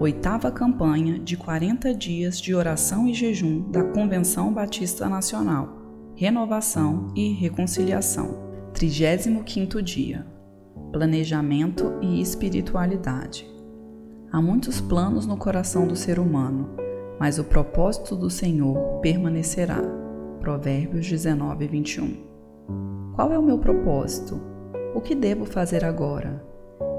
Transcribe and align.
oitava 0.00 0.50
campanha 0.50 1.18
de 1.18 1.36
40 1.36 1.92
dias 1.92 2.40
de 2.40 2.54
oração 2.54 3.06
e 3.06 3.12
jejum 3.12 3.70
da 3.70 3.84
Convenção 3.84 4.50
Batista 4.50 5.06
Nacional, 5.10 5.76
Renovação 6.16 7.12
e 7.14 7.34
Reconciliação. 7.34 8.48
35 8.72 9.82
dia. 9.82 10.26
Planejamento 10.90 11.92
e 12.00 12.18
espiritualidade. 12.18 13.46
Há 14.32 14.40
muitos 14.40 14.80
planos 14.80 15.26
no 15.26 15.36
coração 15.36 15.86
do 15.86 15.94
ser 15.94 16.18
humano, 16.18 16.70
mas 17.18 17.38
o 17.38 17.44
propósito 17.44 18.16
do 18.16 18.30
Senhor 18.30 19.00
permanecerá. 19.02 19.82
Provérbios 20.40 21.06
19, 21.06 21.68
21. 21.68 22.16
Qual 23.14 23.30
é 23.30 23.38
o 23.38 23.42
meu 23.42 23.58
propósito? 23.58 24.40
O 24.94 25.00
que 25.02 25.14
devo 25.14 25.44
fazer 25.44 25.84
agora? 25.84 26.42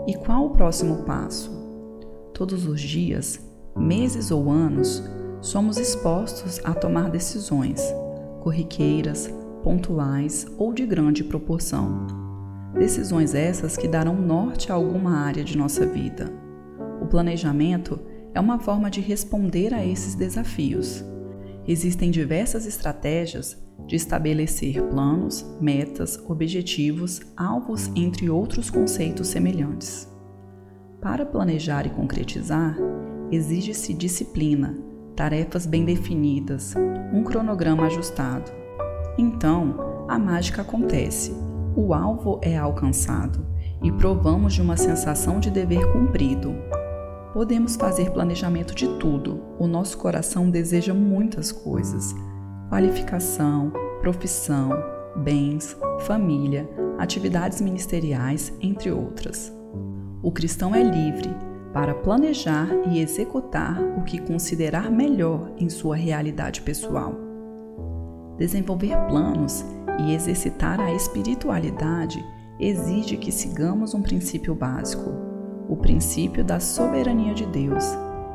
E 0.06 0.14
qual 0.14 0.46
o 0.46 0.52
próximo 0.52 1.04
passo? 1.04 1.61
Todos 2.34 2.66
os 2.66 2.82
dias, 2.82 3.40
meses 3.76 4.32
ou 4.32 4.50
anos, 4.50 5.04
somos 5.42 5.78
expostos 5.78 6.60
a 6.64 6.74
tomar 6.74 7.10
decisões, 7.10 7.82
corriqueiras, 8.42 9.30
pontuais 9.64 10.46
ou 10.58 10.74
de 10.74 10.86
grande 10.86 11.24
proporção. 11.24 12.08
Decisões 12.74 13.36
essas 13.36 13.76
que 13.76 13.88
darão 13.88 14.16
norte 14.16 14.72
a 14.72 14.76
alguma 14.76 15.18
área 15.18 15.44
de 15.44 15.58
nossa 15.58 15.86
vida. 15.86 16.32
O 17.02 17.06
planejamento 17.06 18.00
é 18.34 18.40
uma 18.40 18.60
forma 18.60 18.90
de 18.90 19.02
responder 19.02 19.74
a 19.74 19.86
esses 19.86 20.16
desafios. 20.16 21.04
Existem 21.68 22.10
diversas 22.10 22.66
estratégias 22.66 23.58
de 23.86 23.96
estabelecer 23.96 24.82
planos, 24.84 25.46
metas, 25.60 26.18
objetivos, 26.28 27.22
alvos, 27.36 27.92
entre 27.96 28.30
outros 28.30 28.70
conceitos 28.70 29.28
semelhantes. 29.28 30.08
Para 31.02 31.26
planejar 31.26 31.88
e 31.88 31.90
concretizar, 31.90 32.78
exige-se 33.32 33.92
disciplina, 33.92 34.78
tarefas 35.16 35.66
bem 35.66 35.84
definidas, 35.84 36.76
um 37.12 37.24
cronograma 37.24 37.88
ajustado. 37.88 38.52
Então, 39.18 40.06
a 40.08 40.20
mágica 40.20 40.62
acontece. 40.62 41.34
O 41.76 41.96
alvo 41.96 42.40
é 42.44 42.56
alcançado 42.56 43.44
e 43.82 43.92
provamos 43.92 44.54
de 44.54 44.62
uma 44.62 44.78
sensação 44.78 45.40
de 45.40 45.50
dever 45.50 45.92
cumprido. 45.92 46.54
Podemos 47.34 47.76
fazer 47.76 48.12
planejamento 48.12 48.76
de 48.76 48.88
tudo. 49.00 49.42
O 49.58 49.66
nosso 49.66 49.98
coração 49.98 50.52
deseja 50.52 50.94
muitas 50.94 51.52
coisas: 51.52 52.14
qualificação, 52.70 53.72
profissão, 54.02 54.72
bens, 55.16 55.76
família, 56.02 56.70
atividades 57.00 57.60
ministeriais, 57.60 58.54
entre 58.62 58.92
outras. 58.92 59.61
O 60.24 60.32
cristão 60.32 60.76
é 60.76 60.84
livre 60.84 61.30
para 61.74 61.94
planejar 61.94 62.68
e 62.90 63.00
executar 63.00 63.82
o 63.98 64.04
que 64.04 64.20
considerar 64.20 64.92
melhor 64.92 65.52
em 65.58 65.70
sua 65.70 65.96
realidade 65.96 66.62
pessoal 66.62 67.32
desenvolver 68.42 68.98
planos 69.08 69.64
e 70.00 70.16
exercitar 70.16 70.80
a 70.80 70.92
espiritualidade 70.92 72.26
exige 72.60 73.16
que 73.16 73.32
sigamos 73.32 73.94
um 73.94 74.02
princípio 74.02 74.56
básico, 74.56 75.12
o 75.70 75.76
princípio 75.76 76.44
da 76.44 76.60
soberania 76.60 77.36
de 77.36 77.46
Deus. 77.46 77.86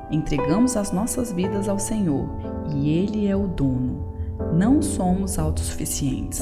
Entregamos 0.09 0.77
as 0.77 0.93
nossas 0.93 1.33
vidas 1.33 1.69
ao 1.69 1.81
Senhor 1.81 2.29
e 2.73 2.89
Ele 2.91 3.27
é 3.27 3.35
o 3.35 3.49
dono. 3.49 4.15
Não 4.55 4.81
somos 4.81 5.41
autossuficientes. 5.41 6.41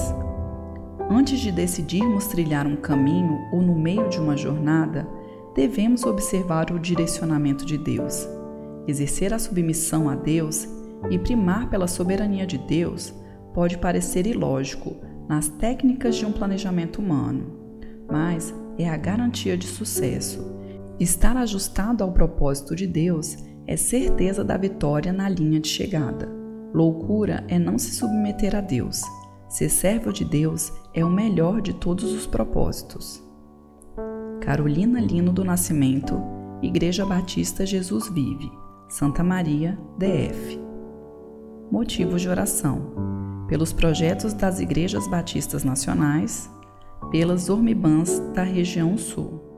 Antes 1.11 1.41
de 1.41 1.51
decidirmos 1.51 2.27
trilhar 2.27 2.67
um 2.67 2.77
caminho 2.77 3.39
ou 3.51 3.63
no 3.63 3.75
meio 3.75 4.11
de 4.11 4.21
uma 4.21 4.37
jornada, 4.37 5.09
devemos 5.55 6.05
observar 6.05 6.71
o 6.73 6.79
direcionamento 6.79 7.65
de 7.65 7.79
Deus. 7.79 8.29
Exercer 8.87 9.33
a 9.33 9.39
submissão 9.39 10.09
a 10.09 10.15
Deus 10.15 10.69
e 11.11 11.19
primar 11.19 11.71
pela 11.71 11.87
soberania 11.87 12.47
de 12.47 12.59
Deus 12.59 13.15
pode 13.55 13.79
parecer 13.79 14.27
ilógico 14.27 14.97
nas 15.29 15.49
técnicas 15.49 16.17
de 16.17 16.27
um 16.27 16.33
planejamento 16.33 17.01
humano, 17.01 17.47
mas 18.11 18.53
é 18.79 18.89
a 18.89 18.97
garantia 18.97 19.57
de 19.57 19.67
sucesso. 19.67 20.53
Estar 20.99 21.37
ajustado 21.37 22.05
ao 22.05 22.13
propósito 22.13 22.75
de 22.75 22.87
Deus 22.87 23.37
é 23.67 23.77
certeza 23.77 24.45
da 24.45 24.57
vitória 24.57 25.13
na 25.13 25.29
linha 25.29 25.61
de 25.61 25.69
chegada. 25.69 26.29
Loucura 26.75 27.45
é 27.49 27.59
não 27.59 27.79
se 27.79 27.95
submeter 27.95 28.55
a 28.55 28.61
Deus. 28.61 29.03
Ser 29.49 29.69
servo 29.69 30.13
de 30.13 30.25
Deus 30.25 30.73
é 30.93 31.05
o 31.05 31.11
melhor 31.11 31.61
de 31.61 31.73
todos 31.73 32.13
os 32.13 32.27
propósitos. 32.27 33.23
Carolina 34.45 35.01
Lino 35.01 35.33
do 35.33 35.43
Nascimento, 35.43 36.23
Igreja 36.61 37.07
Batista 37.07 37.65
Jesus 37.65 38.11
Vive, 38.11 38.53
Santa 38.91 39.25
Maria, 39.25 39.79
DF. 39.97 40.61
Motivos 41.73 42.21
de 42.21 42.29
oração 42.29 42.93
pelos 43.49 43.73
projetos 43.73 44.35
das 44.35 44.61
Igrejas 44.61 45.09
Batistas 45.09 45.65
Nacionais, 45.65 46.51
pelas 47.11 47.49
Ormibans 47.49 48.19
da 48.35 48.43
região 48.43 48.99
Sul. 48.99 49.54